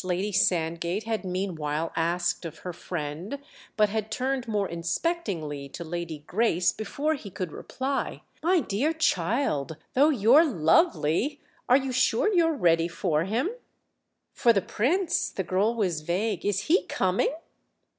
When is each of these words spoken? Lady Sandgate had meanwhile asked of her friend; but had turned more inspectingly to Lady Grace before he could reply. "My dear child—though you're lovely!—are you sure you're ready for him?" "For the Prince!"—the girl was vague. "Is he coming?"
Lady 0.03 0.31
Sandgate 0.31 1.03
had 1.03 1.23
meanwhile 1.23 1.93
asked 1.95 2.43
of 2.43 2.57
her 2.65 2.73
friend; 2.73 3.37
but 3.77 3.89
had 3.89 4.09
turned 4.09 4.47
more 4.47 4.67
inspectingly 4.67 5.69
to 5.69 5.83
Lady 5.83 6.23
Grace 6.25 6.71
before 6.73 7.13
he 7.13 7.29
could 7.29 7.51
reply. 7.51 8.23
"My 8.41 8.61
dear 8.61 8.93
child—though 8.93 10.09
you're 10.09 10.43
lovely!—are 10.43 11.77
you 11.77 11.91
sure 11.91 12.33
you're 12.33 12.55
ready 12.57 12.87
for 12.87 13.25
him?" 13.25 13.51
"For 14.33 14.51
the 14.51 14.61
Prince!"—the 14.63 15.43
girl 15.43 15.75
was 15.75 16.01
vague. 16.01 16.47
"Is 16.47 16.61
he 16.61 16.83
coming?" 16.87 17.35